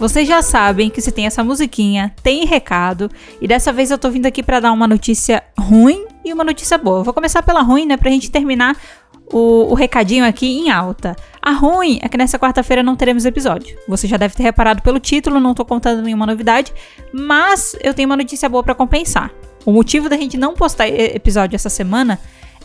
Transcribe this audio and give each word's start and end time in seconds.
Vocês 0.00 0.26
já 0.26 0.40
sabem 0.40 0.88
que 0.88 1.02
se 1.02 1.12
tem 1.12 1.26
essa 1.26 1.44
musiquinha, 1.44 2.10
tem 2.22 2.46
recado. 2.46 3.10
E 3.38 3.46
dessa 3.46 3.70
vez 3.70 3.90
eu 3.90 3.98
tô 3.98 4.10
vindo 4.10 4.24
aqui 4.24 4.42
para 4.42 4.58
dar 4.58 4.72
uma 4.72 4.88
notícia 4.88 5.42
ruim 5.58 6.06
e 6.24 6.32
uma 6.32 6.42
notícia 6.42 6.78
boa. 6.78 7.02
Vou 7.02 7.12
começar 7.12 7.42
pela 7.42 7.60
ruim, 7.60 7.84
né? 7.84 7.98
Pra 7.98 8.10
gente 8.10 8.30
terminar 8.30 8.74
o, 9.30 9.70
o, 9.70 9.74
recadinho 9.74 10.24
aqui 10.24 10.46
em 10.46 10.70
alta. 10.70 11.14
A 11.42 11.50
ruim 11.50 11.98
é 12.00 12.08
que 12.08 12.16
nessa 12.16 12.38
quarta-feira 12.38 12.82
não 12.82 12.96
teremos 12.96 13.26
episódio. 13.26 13.76
Você 13.86 14.08
já 14.08 14.16
deve 14.16 14.34
ter 14.34 14.42
reparado 14.42 14.80
pelo 14.80 14.98
título, 14.98 15.38
não 15.38 15.52
tô 15.52 15.66
contando 15.66 16.00
nenhuma 16.00 16.24
novidade, 16.24 16.72
mas 17.12 17.76
eu 17.82 17.92
tenho 17.92 18.08
uma 18.08 18.16
notícia 18.16 18.48
boa 18.48 18.62
para 18.62 18.74
compensar. 18.74 19.30
O 19.66 19.70
motivo 19.70 20.08
da 20.08 20.16
gente 20.16 20.38
não 20.38 20.54
postar 20.54 20.88
episódio 20.88 21.56
essa 21.56 21.68
semana 21.68 22.18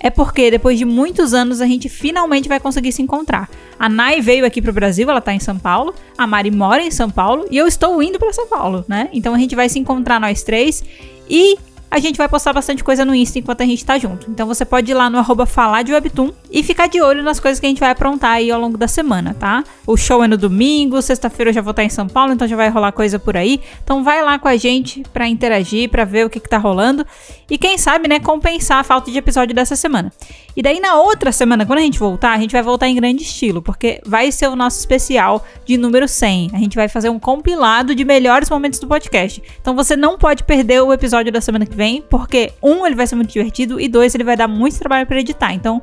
é 0.05 0.11
porque 0.11 0.51
depois 0.51 0.77
de 0.77 0.85
muitos 0.85 1.33
anos 1.33 1.59
a 1.59 1.65
gente 1.65 1.89
finalmente 1.89 2.47
vai 2.47 2.59
conseguir 2.59 2.91
se 2.91 3.01
encontrar. 3.01 3.49
A 3.79 3.89
Nai 3.89 4.21
veio 4.21 4.45
aqui 4.45 4.61
pro 4.61 4.71
Brasil, 4.71 5.09
ela 5.09 5.19
tá 5.19 5.33
em 5.33 5.39
São 5.39 5.57
Paulo, 5.57 5.95
a 6.15 6.27
Mari 6.27 6.51
mora 6.51 6.83
em 6.83 6.91
São 6.91 7.09
Paulo 7.09 7.47
e 7.49 7.57
eu 7.57 7.65
estou 7.65 8.03
indo 8.03 8.19
para 8.19 8.31
São 8.31 8.45
Paulo, 8.45 8.85
né? 8.87 9.09
Então 9.11 9.33
a 9.33 9.39
gente 9.39 9.55
vai 9.55 9.67
se 9.67 9.79
encontrar 9.79 10.19
nós 10.19 10.43
três 10.43 10.83
e 11.27 11.57
a 11.89 11.97
gente 11.97 12.17
vai 12.17 12.29
postar 12.29 12.53
bastante 12.53 12.83
coisa 12.83 13.03
no 13.03 13.15
Insta 13.15 13.39
enquanto 13.39 13.61
a 13.61 13.65
gente 13.65 13.83
tá 13.83 13.97
junto. 13.97 14.29
Então 14.29 14.45
você 14.45 14.63
pode 14.63 14.91
ir 14.91 14.93
lá 14.93 15.09
no 15.09 15.17
arroba 15.17 15.47
falar 15.47 15.81
de 15.81 15.91
Webtoon 15.91 16.31
e 16.55 16.63
ficar 16.63 16.87
de 16.87 17.01
olho 17.01 17.21
nas 17.21 17.37
coisas 17.37 17.59
que 17.59 17.65
a 17.65 17.69
gente 17.69 17.81
vai 17.81 17.89
aprontar 17.89 18.31
aí 18.31 18.49
ao 18.49 18.61
longo 18.61 18.77
da 18.77 18.87
semana, 18.87 19.35
tá? 19.37 19.61
O 19.85 19.97
show 19.97 20.23
é 20.23 20.27
no 20.27 20.37
domingo, 20.37 21.01
sexta-feira 21.01 21.49
eu 21.49 21.53
já 21.53 21.59
vou 21.59 21.71
estar 21.71 21.83
em 21.83 21.89
São 21.89 22.07
Paulo, 22.07 22.31
então 22.31 22.47
já 22.47 22.55
vai 22.55 22.69
rolar 22.69 22.93
coisa 22.93 23.19
por 23.19 23.35
aí. 23.35 23.59
Então 23.83 24.05
vai 24.05 24.23
lá 24.23 24.39
com 24.39 24.47
a 24.47 24.55
gente 24.55 25.03
para 25.11 25.27
interagir, 25.27 25.89
para 25.89 26.05
ver 26.05 26.25
o 26.25 26.29
que, 26.29 26.39
que 26.39 26.47
tá 26.47 26.57
rolando 26.57 27.05
e 27.49 27.57
quem 27.57 27.77
sabe, 27.77 28.07
né, 28.07 28.21
compensar 28.21 28.79
a 28.79 28.83
falta 28.85 29.11
de 29.11 29.17
episódio 29.17 29.53
dessa 29.53 29.75
semana. 29.75 30.13
E 30.55 30.63
daí 30.63 30.79
na 30.79 30.95
outra 30.95 31.33
semana, 31.33 31.65
quando 31.65 31.79
a 31.79 31.81
gente 31.81 31.99
voltar, 31.99 32.31
a 32.31 32.39
gente 32.39 32.53
vai 32.53 32.63
voltar 32.63 32.87
em 32.87 32.95
grande 32.95 33.23
estilo, 33.23 33.61
porque 33.61 34.01
vai 34.05 34.31
ser 34.31 34.47
o 34.47 34.55
nosso 34.55 34.79
especial 34.79 35.45
de 35.65 35.75
número 35.75 36.07
100. 36.07 36.51
A 36.53 36.57
gente 36.57 36.77
vai 36.77 36.87
fazer 36.87 37.09
um 37.09 37.19
compilado 37.19 37.93
de 37.93 38.05
melhores 38.05 38.49
momentos 38.49 38.79
do 38.79 38.87
podcast. 38.87 39.43
Então 39.59 39.75
você 39.75 39.97
não 39.97 40.17
pode 40.17 40.45
perder 40.45 40.81
o 40.81 40.93
episódio 40.93 41.33
da 41.33 41.41
semana 41.41 41.65
que 41.65 41.75
vem 41.75 42.01
porque 42.09 42.53
um, 42.63 42.85
ele 42.85 42.95
vai 42.95 43.05
ser 43.05 43.15
muito 43.15 43.33
divertido 43.33 43.77
e 43.77 43.89
dois, 43.89 44.15
ele 44.15 44.23
vai 44.23 44.37
dar 44.37 44.47
muito 44.47 44.79
trabalho 44.79 45.05
para 45.05 45.19
editar. 45.19 45.53
Então, 45.53 45.81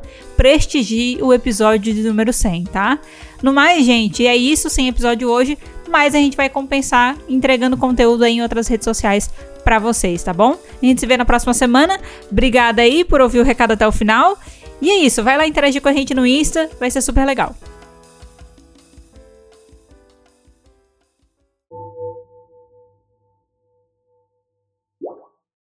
prestigie 0.63 1.19
o 1.21 1.33
episódio 1.33 1.93
de 1.93 2.03
número 2.03 2.33
100, 2.33 2.65
tá? 2.65 2.99
No 3.43 3.53
mais, 3.53 3.85
gente, 3.85 4.27
é 4.27 4.37
isso 4.37 4.71
sem 4.71 4.89
episódio 4.89 5.29
hoje, 5.29 5.59
mas 5.89 6.15
a 6.15 6.19
gente 6.19 6.37
vai 6.37 6.49
compensar 6.49 7.17
entregando 7.29 7.77
conteúdo 7.77 8.25
em 8.25 8.43
outras 8.43 8.69
redes 8.69 8.85
sociais 8.85 9.29
para 9.65 9.79
vocês, 9.79 10.23
tá 10.23 10.33
bom? 10.33 10.57
A 10.81 10.87
gente 10.87 11.01
se 11.01 11.07
vê 11.07 11.17
na 11.17 11.25
próxima 11.25 11.53
semana. 11.53 11.99
Obrigada 12.31 12.83
aí 12.83 13.05
por 13.05 13.21
ouvir 13.21 13.41
o 13.41 13.45
recado 13.45 13.73
até 13.73 13.87
o 13.87 13.93
final. 13.93 14.39
E 14.81 14.91
é 14.91 14.97
isso, 14.99 15.23
vai 15.23 15.37
lá 15.37 15.47
interagir 15.47 15.83
com 15.83 15.89
a 15.89 15.93
gente 15.93 16.15
no 16.15 16.27
Insta, 16.27 16.71
vai 16.79 16.91
ser 16.91 17.01
super 17.01 17.25
legal. 17.25 17.55